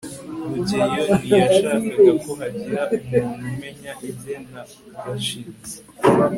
rugeyo 0.53 1.01
ntiyashakaga 1.21 2.11
ko 2.23 2.31
hagira 2.39 2.81
umuntu 2.99 3.45
umenya 3.53 3.91
ibye 4.09 4.35
na 4.51 4.61
gashinzi 5.03 5.75